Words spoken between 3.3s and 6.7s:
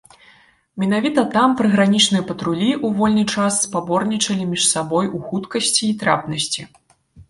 час спаборнічалі між сабою ў хуткасці і трапнасці.